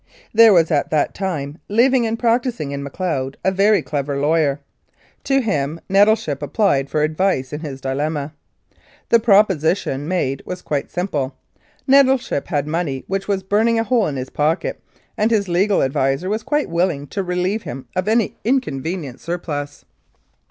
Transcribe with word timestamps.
There 0.33 0.51
was 0.51 0.71
at 0.71 0.89
that 0.89 1.13
time 1.13 1.59
living 1.69 2.07
and 2.07 2.17
practising 2.17 2.71
in 2.71 2.81
Macleod 2.81 3.37
a 3.45 3.51
very 3.51 3.83
clever 3.83 4.17
lawyer. 4.19 4.59
To 5.25 5.41
him 5.41 5.79
Nettleship 5.89 6.41
ap 6.41 6.53
plied 6.53 6.89
for 6.89 7.03
advice 7.03 7.53
in 7.53 7.59
his 7.59 7.79
dilemma. 7.81 8.33
The 9.09 9.19
proposition 9.19 10.07
made 10.07 10.41
was 10.43 10.63
quite 10.63 10.89
simple: 10.89 11.35
Nettleship 11.85 12.47
had 12.47 12.65
money 12.65 13.03
which 13.05 13.27
was 13.27 13.43
burning 13.43 13.77
a 13.77 13.83
hole 13.83 14.07
in 14.07 14.15
his 14.15 14.31
pocket, 14.31 14.81
and 15.19 15.29
his 15.29 15.47
legal 15.47 15.83
adviser 15.83 16.29
was 16.29 16.41
quite 16.41 16.67
willing 16.71 17.05
to 17.09 17.21
relieve 17.21 17.61
him 17.61 17.85
of 17.95 18.07
any 18.07 18.37
inconvenient 18.43 19.19
surplus. 19.19 19.85